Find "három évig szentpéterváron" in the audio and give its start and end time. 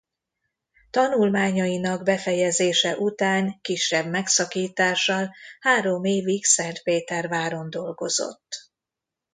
5.59-7.69